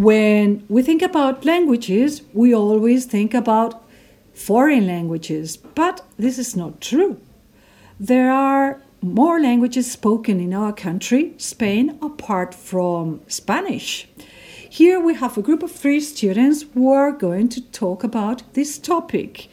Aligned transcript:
When 0.00 0.64
we 0.70 0.80
think 0.82 1.02
about 1.02 1.44
languages, 1.44 2.22
we 2.32 2.54
always 2.54 3.04
think 3.04 3.34
about 3.34 3.84
foreign 4.32 4.86
languages, 4.86 5.58
but 5.58 6.00
this 6.16 6.38
is 6.38 6.56
not 6.56 6.80
true. 6.80 7.20
There 7.98 8.30
are 8.30 8.80
more 9.02 9.38
languages 9.38 9.92
spoken 9.92 10.40
in 10.40 10.54
our 10.54 10.72
country, 10.72 11.34
Spain, 11.36 11.98
apart 12.00 12.54
from 12.54 13.20
Spanish. 13.28 14.08
Here 14.70 14.98
we 14.98 15.12
have 15.16 15.36
a 15.36 15.42
group 15.42 15.62
of 15.62 15.70
three 15.70 16.00
students 16.00 16.64
who 16.72 16.90
are 16.90 17.12
going 17.12 17.50
to 17.50 17.60
talk 17.60 18.02
about 18.02 18.54
this 18.54 18.78
topic. 18.78 19.48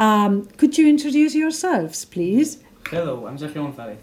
Um, 0.00 0.46
could 0.56 0.76
you 0.76 0.88
introduce 0.88 1.36
yourselves, 1.36 2.04
please? 2.04 2.58
Hello, 2.88 3.28
I'm 3.28 3.38
Sergio 3.38 3.72
González. 3.72 3.98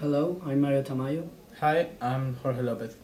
Hello, 0.00 0.40
I'm 0.46 0.62
Mario 0.62 0.82
Tamayo. 0.82 1.28
Hi, 1.60 1.90
I'm 2.00 2.36
Jorge 2.36 2.62
Lopez. 2.62 2.96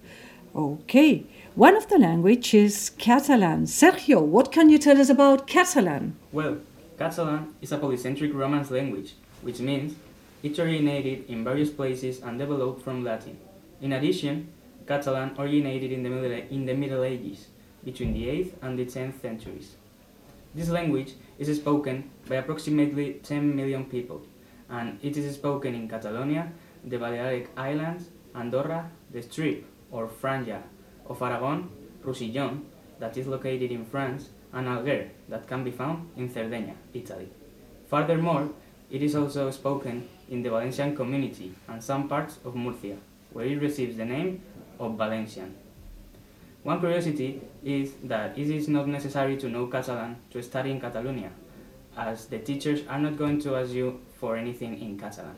Okay, 0.55 1.27
one 1.57 1.75
of 1.75 1.89
the 1.89 1.98
language 1.98 2.55
is 2.55 2.91
Catalan. 2.96 3.64
Sergio, 3.66 4.23
what 4.23 4.52
can 4.52 4.70
you 4.70 4.78
tell 4.78 5.01
us 5.01 5.09
about 5.09 5.48
Catalan? 5.48 6.15
Well, 6.30 6.59
Catalan 6.97 7.52
is 7.61 7.73
a 7.73 7.78
polycentric 7.78 8.33
Romance 8.33 8.70
language, 8.70 9.14
which 9.42 9.59
means 9.59 9.97
it 10.45 10.56
originated 10.61 11.28
in 11.28 11.42
various 11.42 11.70
places 11.70 12.20
and 12.20 12.38
developed 12.38 12.83
from 12.83 13.02
Latin. 13.02 13.37
In 13.80 13.95
addition, 13.95 14.47
Catalan 14.87 15.34
originated 15.37 15.91
in 15.91 16.05
the 16.05 16.11
Middle, 16.11 16.30
in 16.30 16.66
the 16.66 16.75
Middle 16.75 17.02
Ages, 17.02 17.48
between 17.84 18.14
the 18.14 18.27
8th 18.28 18.52
and 18.62 18.78
the 18.78 18.86
10th 18.86 19.20
centuries. 19.23 19.75
This 20.55 20.69
language 20.69 21.14
is 21.36 21.56
spoken 21.56 22.11
by 22.28 22.36
approximately 22.36 23.14
10 23.25 23.56
million 23.56 23.86
people, 23.86 24.23
and 24.70 25.00
it 25.02 25.16
is 25.16 25.34
spoken 25.34 25.75
in 25.75 25.89
Catalonia, 25.89 26.52
the 26.84 26.97
Balearic 26.97 27.50
Islands, 27.56 28.05
Andorra, 28.36 28.89
the 29.11 29.20
Strip, 29.20 29.64
or 29.95 30.09
Franja, 30.09 30.61
of 31.07 31.23
Aragon, 31.23 31.71
Roussillon, 32.03 32.66
that 32.98 33.16
is 33.16 33.27
located 33.27 33.71
in 33.71 33.84
France, 33.84 34.30
and 34.53 34.67
Alguer, 34.67 35.09
that 35.29 35.47
can 35.47 35.62
be 35.62 35.70
found 35.70 36.11
in 36.17 36.28
Cerdeña, 36.28 36.75
Italy. 36.92 37.28
Furthermore, 37.89 38.51
it 38.91 39.03
is 39.03 39.14
also 39.14 39.51
spoken 39.51 40.09
in 40.28 40.42
the 40.42 40.51
Valencian 40.51 40.97
community 40.97 41.55
and 41.69 41.83
some 41.83 42.09
parts 42.09 42.39
of 42.45 42.56
Murcia, 42.56 42.97
where 43.33 43.47
it 43.47 43.61
receives 43.61 43.97
the 43.97 44.05
name 44.05 44.42
of 44.81 44.97
Valencian. 44.98 45.55
One 46.64 46.81
curiosity 46.81 47.41
is 47.62 47.92
that 48.05 48.36
it 48.39 48.48
is 48.51 48.69
not 48.69 48.89
necessary 48.89 49.36
to 49.36 49.48
know 49.48 49.67
Catalan 49.67 50.17
to 50.31 50.42
study 50.42 50.70
in 50.70 50.81
Catalonia, 50.81 51.31
as 51.97 52.27
the 52.27 52.39
teachers 52.39 52.81
are 52.89 52.98
not 52.98 53.17
going 53.17 53.41
to 53.42 53.56
ask 53.56 53.73
you 53.73 54.01
for 54.19 54.36
anything 54.36 54.81
in 54.81 54.98
Catalan. 54.98 55.36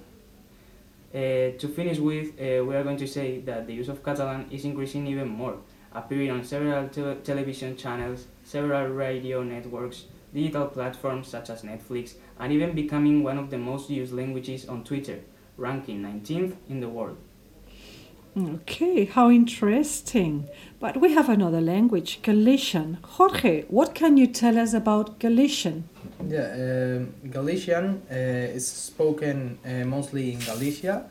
Uh, 1.15 1.57
to 1.59 1.69
finish 1.75 1.99
with, 1.99 2.29
uh, 2.41 2.65
we 2.65 2.75
are 2.75 2.83
going 2.83 2.97
to 2.97 3.07
say 3.07 3.41
that 3.41 3.67
the 3.67 3.73
use 3.73 3.89
of 3.89 4.05
Catalan 4.05 4.51
is 4.51 4.65
increasing 4.65 5.07
even 5.07 5.29
more, 5.29 5.57
appearing 5.95 6.31
on 6.31 6.45
several 6.45 6.89
te 6.89 7.15
television 7.23 7.77
channels, 7.77 8.27
several 8.45 8.89
radio 8.89 9.43
networks, 9.43 10.07
digital 10.35 10.67
platforms 10.67 11.29
such 11.29 11.49
as 11.49 11.63
Netflix, 11.63 12.15
and 12.39 12.53
even 12.53 12.75
becoming 12.75 13.23
one 13.23 13.39
of 13.39 13.51
the 13.51 13.59
most 13.59 13.89
used 13.89 14.13
languages 14.13 14.69
on 14.69 14.85
Twitter, 14.85 15.21
ranking 15.57 16.03
19th 16.03 16.57
in 16.69 16.81
the 16.81 16.89
world. 16.89 17.17
Okay, 18.37 19.07
how 19.07 19.31
interesting. 19.31 20.47
But 20.79 21.01
we 21.01 21.15
have 21.15 21.31
another 21.31 21.63
language, 21.63 22.21
Galician. 22.21 22.99
Jorge, 23.03 23.65
what 23.69 23.95
can 23.95 24.19
you 24.19 24.27
tell 24.27 24.59
us 24.59 24.75
about 24.75 25.19
Galician? 25.19 25.89
Yeah, 26.29 26.41
uh, 26.41 27.29
Galician 27.31 28.03
uh, 28.11 28.15
is 28.57 28.67
spoken 28.67 29.59
uh, 29.65 29.85
mostly 29.85 30.33
in 30.33 30.41
Galicia, 30.41 31.05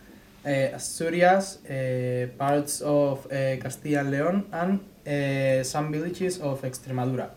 uh, 0.45 0.49
Asturias, 0.49 1.63
uh, 1.65 2.27
parts 2.37 2.81
of 2.81 3.25
uh, 3.27 3.55
Castilla 3.55 4.01
and 4.01 4.11
Leon, 4.11 4.45
and 4.51 5.65
some 5.65 5.91
villages 5.91 6.39
of 6.39 6.63
Extremadura. 6.63 7.29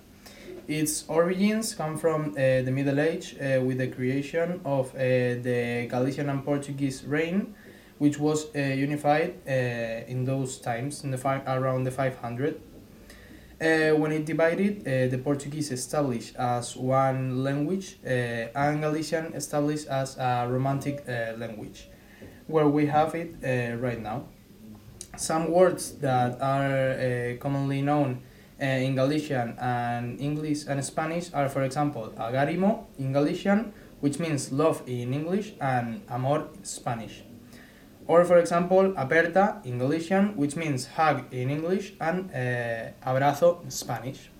Its 0.66 1.04
origins 1.08 1.74
come 1.74 1.96
from 1.96 2.32
the 2.34 2.70
Middle 2.70 2.98
Age 2.98 3.36
with 3.62 3.78
the 3.78 3.88
creation 3.88 4.60
of 4.64 4.92
the 4.92 5.86
Galician 5.88 6.30
and 6.30 6.44
Portuguese 6.44 7.04
reign 7.04 7.54
which 7.98 8.18
was 8.18 8.46
unified 8.54 9.34
in 10.08 10.24
those 10.24 10.58
times, 10.58 11.04
in 11.04 11.10
the 11.10 11.42
around 11.46 11.84
the 11.84 11.90
500. 11.90 12.60
Uh, 13.60 13.90
when 13.96 14.12
it 14.12 14.24
divided, 14.24 14.86
uh, 14.86 15.08
the 15.10 15.18
Portuguese 15.18 15.72
established 15.72 16.36
as 16.36 16.76
one 16.76 17.42
language 17.42 17.98
uh, 18.06 18.08
and 18.54 18.80
Galician 18.80 19.32
established 19.34 19.88
as 19.88 20.16
a 20.16 20.46
Romantic 20.48 21.02
uh, 21.08 21.32
language, 21.36 21.88
where 22.46 22.68
we 22.68 22.86
have 22.86 23.16
it 23.16 23.34
right 23.80 24.00
now. 24.00 24.26
Some 25.16 25.50
words 25.50 25.98
that 25.98 26.40
are 26.40 27.34
commonly 27.40 27.82
known 27.82 28.22
in 28.60 28.94
Galician 28.94 29.56
and 29.58 30.20
English 30.20 30.66
and 30.68 30.84
Spanish 30.84 31.34
are, 31.34 31.48
for 31.48 31.64
example, 31.64 32.12
agarimo 32.16 32.84
in 32.96 33.12
Galician, 33.12 33.72
which 33.98 34.20
means 34.20 34.52
love 34.52 34.84
in 34.86 35.12
English, 35.12 35.54
and 35.60 36.02
amor 36.08 36.46
in 36.54 36.64
Spanish. 36.64 37.24
Or, 38.08 38.24
for 38.24 38.38
example, 38.38 38.94
aperta 38.96 39.60
in 39.64 39.78
Galician, 39.78 40.34
which 40.34 40.56
means 40.56 40.86
hug 40.86 41.24
in 41.30 41.50
English, 41.50 41.92
and 42.00 42.30
uh, 42.30 43.08
abrazo 43.10 43.62
in 43.62 43.70
Spanish. 43.70 44.30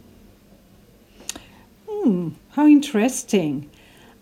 Hmm, 1.86 2.30
how 2.52 2.66
interesting. 2.66 3.68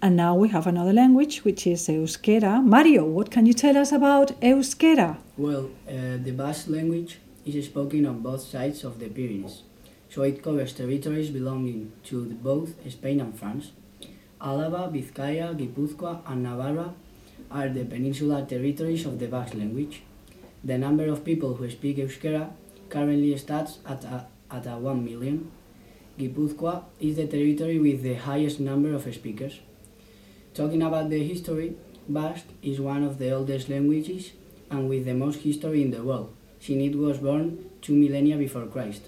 And 0.02 0.16
now 0.16 0.34
we 0.34 0.48
have 0.48 0.66
another 0.66 0.92
language, 0.92 1.44
which 1.44 1.66
is 1.66 1.86
Euskera. 1.88 2.62
Mario, 2.62 3.04
what 3.04 3.30
can 3.30 3.46
you 3.46 3.54
tell 3.54 3.76
us 3.76 3.92
about 3.92 4.38
Euskera? 4.40 5.16
Well, 5.38 5.70
uh, 5.88 6.18
the 6.22 6.32
Basque 6.32 6.68
language 6.68 7.18
is 7.44 7.64
spoken 7.66 8.04
on 8.04 8.20
both 8.20 8.42
sides 8.42 8.82
of 8.82 8.98
the 8.98 9.08
Pyrenees, 9.08 9.62
so 10.10 10.22
it 10.22 10.42
covers 10.42 10.72
territories 10.72 11.30
belonging 11.30 11.92
to 12.04 12.24
both 12.42 12.74
Spain 12.90 13.20
and 13.20 13.38
France. 13.38 13.70
Álava, 14.40 14.92
Vizcaya, 14.92 15.54
Guipúzcoa, 15.56 16.20
and 16.26 16.42
Navarra 16.42 16.92
are 17.50 17.68
the 17.68 17.84
peninsular 17.84 18.44
territories 18.44 19.06
of 19.06 19.18
the 19.18 19.26
Basque 19.26 19.54
language. 19.54 20.02
The 20.64 20.78
number 20.78 21.06
of 21.06 21.24
people 21.24 21.54
who 21.54 21.70
speak 21.70 21.98
Euskera 21.98 22.50
currently 22.88 23.36
stands 23.36 23.78
at, 23.86 24.04
at 24.50 24.66
a 24.66 24.78
1 24.78 25.04
million. 25.04 25.50
Guipúzcoa 26.18 26.84
is 27.00 27.16
the 27.16 27.26
territory 27.26 27.78
with 27.78 28.02
the 28.02 28.14
highest 28.14 28.60
number 28.60 28.94
of 28.94 29.02
speakers. 29.14 29.60
Talking 30.54 30.82
about 30.82 31.10
the 31.10 31.22
history, 31.22 31.76
Basque 32.08 32.46
is 32.62 32.80
one 32.80 33.02
of 33.02 33.18
the 33.18 33.30
oldest 33.32 33.68
languages 33.68 34.32
and 34.70 34.88
with 34.88 35.04
the 35.04 35.14
most 35.14 35.40
history 35.40 35.82
in 35.82 35.90
the 35.90 36.02
world, 36.02 36.34
since 36.60 36.82
it 36.82 36.96
was 36.96 37.18
born 37.18 37.70
two 37.82 37.94
millennia 37.94 38.36
before 38.36 38.66
Christ. 38.66 39.02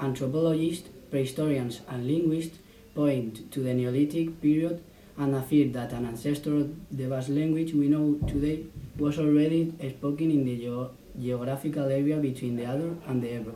Anthropologists, 0.00 0.88
prehistorians, 1.10 1.80
and 1.88 2.06
linguists 2.06 2.58
point 2.94 3.50
to 3.52 3.60
the 3.60 3.74
Neolithic 3.74 4.40
period 4.40 4.82
and 5.18 5.34
affirm 5.34 5.72
that 5.72 5.92
an 5.92 6.06
ancestor 6.06 6.56
of 6.56 6.96
the 6.96 7.06
Basque 7.06 7.30
language 7.30 7.72
we 7.74 7.88
know 7.88 8.18
today 8.26 8.64
was 8.96 9.18
already 9.18 9.72
spoken 9.96 10.30
in 10.30 10.44
the 10.44 10.56
ge 10.56 11.22
geographical 11.22 11.84
area 11.84 12.16
between 12.16 12.56
the 12.56 12.62
Adur 12.62 12.96
and 13.08 13.22
the 13.22 13.34
Ebro. 13.36 13.54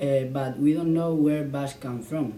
Uh, 0.00 0.24
but 0.32 0.58
we 0.58 0.74
don't 0.74 0.92
know 0.92 1.14
where 1.14 1.44
Basque 1.44 1.80
comes 1.80 2.06
from, 2.06 2.34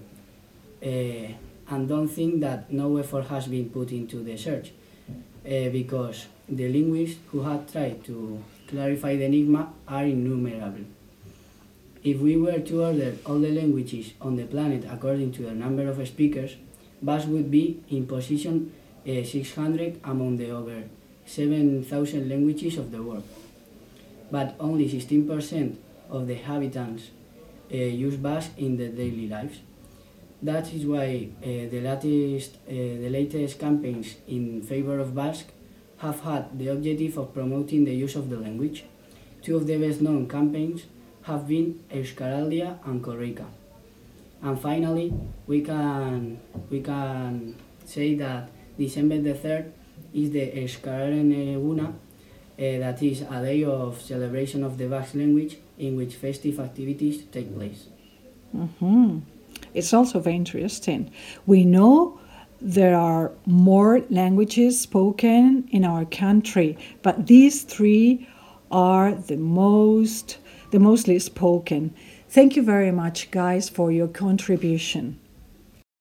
uh, 0.82 1.26
and 1.70 1.88
don't 1.88 2.08
think 2.08 2.40
that 2.40 2.72
no 2.72 2.96
effort 2.96 3.26
has 3.26 3.48
been 3.48 3.68
put 3.70 3.90
into 3.90 4.22
the 4.22 4.36
search, 4.36 4.72
uh, 5.08 5.68
because 5.70 6.26
the 6.48 6.68
linguists 6.68 7.18
who 7.28 7.42
have 7.42 7.70
tried 7.72 8.04
to 8.04 8.42
clarify 8.68 9.16
the 9.16 9.24
enigma 9.24 9.72
are 9.88 10.04
innumerable. 10.04 10.84
If 12.04 12.20
we 12.20 12.36
were 12.36 12.58
to 12.58 12.84
order 12.84 13.16
all 13.24 13.38
the 13.38 13.50
languages 13.50 14.12
on 14.20 14.36
the 14.36 14.44
planet 14.44 14.84
according 14.90 15.32
to 15.32 15.42
the 15.42 15.52
number 15.52 15.88
of 15.88 16.06
speakers, 16.06 16.56
Basque 17.04 17.28
would 17.28 17.50
be 17.50 17.82
in 17.90 18.06
position 18.06 18.72
uh, 19.06 19.22
600 19.22 20.00
among 20.04 20.36
the 20.38 20.50
over 20.50 20.82
7,000 21.26 22.28
languages 22.28 22.78
of 22.78 22.90
the 22.90 23.02
world. 23.02 23.24
But 24.30 24.54
only 24.58 24.88
16% 24.88 25.76
of 26.10 26.26
the 26.26 26.34
inhabitants 26.34 27.10
uh, 27.72 27.76
use 27.76 28.16
Basque 28.16 28.52
in 28.56 28.76
their 28.76 28.88
daily 28.88 29.28
lives. 29.28 29.58
That 30.42 30.72
is 30.72 30.86
why 30.86 31.28
uh, 31.42 31.46
the, 31.70 31.80
latest, 31.80 32.56
uh, 32.68 32.72
the 32.72 33.08
latest 33.10 33.58
campaigns 33.58 34.16
in 34.26 34.62
favor 34.62 34.98
of 34.98 35.14
Basque 35.14 35.48
have 35.98 36.20
had 36.20 36.58
the 36.58 36.68
objective 36.68 37.18
of 37.18 37.32
promoting 37.34 37.84
the 37.84 37.94
use 37.94 38.16
of 38.16 38.28
the 38.30 38.36
language. 38.36 38.84
Two 39.42 39.56
of 39.56 39.66
the 39.66 39.76
best 39.78 40.00
known 40.00 40.28
campaigns 40.28 40.84
have 41.22 41.48
been 41.48 41.80
Euskaraldia 41.90 42.78
and 42.86 43.02
Korrika. 43.02 43.46
And 44.44 44.60
finally, 44.60 45.12
we 45.46 45.62
can 45.62 46.38
we 46.70 46.80
can 46.82 47.56
say 47.86 48.14
that 48.16 48.50
December 48.78 49.18
the 49.20 49.32
third 49.32 49.72
is 50.12 50.30
the 50.30 50.50
Euskararen 50.52 51.32
Eguna, 51.32 51.86
uh, 51.86 51.92
that 52.56 53.02
is 53.02 53.22
a 53.22 53.42
day 53.42 53.64
of 53.64 54.00
celebration 54.00 54.62
of 54.62 54.76
the 54.76 54.86
Basque 54.86 55.14
language 55.14 55.56
in 55.78 55.96
which 55.96 56.16
festive 56.16 56.60
activities 56.60 57.24
take 57.32 57.54
place. 57.56 57.86
Mm-hmm. 58.54 59.20
It's 59.72 59.94
also 59.94 60.20
very 60.20 60.36
interesting. 60.36 61.10
We 61.46 61.64
know 61.64 62.20
there 62.60 62.96
are 62.96 63.32
more 63.46 64.02
languages 64.10 64.78
spoken 64.78 65.66
in 65.70 65.86
our 65.86 66.04
country, 66.04 66.76
but 67.02 67.26
these 67.26 67.62
three 67.62 68.28
are 68.70 69.14
the 69.14 69.36
most 69.36 70.38
the 70.70 70.78
mostly 70.80 71.18
spoken. 71.18 71.94
Thank 72.34 72.56
you 72.56 72.64
very 72.64 72.90
much, 72.90 73.30
guys, 73.30 73.68
for 73.68 73.92
your 73.92 74.08
contribution. 74.08 75.20